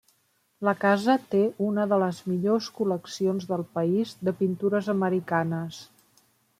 [0.67, 5.85] La casa té una de les millors col·leccions del país de pintures americanes.